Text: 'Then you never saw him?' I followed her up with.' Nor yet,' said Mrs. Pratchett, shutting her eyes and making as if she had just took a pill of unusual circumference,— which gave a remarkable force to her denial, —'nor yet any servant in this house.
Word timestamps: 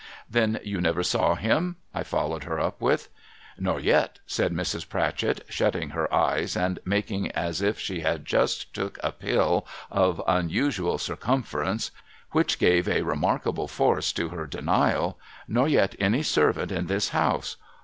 'Then 0.31 0.59
you 0.63 0.81
never 0.81 1.03
saw 1.03 1.35
him?' 1.35 1.75
I 1.93 2.01
followed 2.01 2.45
her 2.45 2.59
up 2.59 2.81
with.' 2.81 3.09
Nor 3.59 3.79
yet,' 3.79 4.17
said 4.25 4.51
Mrs. 4.51 4.89
Pratchett, 4.89 5.45
shutting 5.47 5.91
her 5.91 6.11
eyes 6.11 6.57
and 6.57 6.79
making 6.83 7.29
as 7.33 7.61
if 7.61 7.77
she 7.77 7.99
had 7.99 8.25
just 8.25 8.73
took 8.73 8.97
a 9.03 9.11
pill 9.11 9.67
of 9.91 10.19
unusual 10.27 10.97
circumference,— 10.97 11.91
which 12.31 12.57
gave 12.57 12.87
a 12.87 13.03
remarkable 13.03 13.67
force 13.67 14.11
to 14.13 14.29
her 14.29 14.47
denial, 14.47 15.19
—'nor 15.47 15.67
yet 15.67 15.93
any 15.99 16.23
servant 16.23 16.71
in 16.71 16.87
this 16.87 17.09
house. 17.09 17.57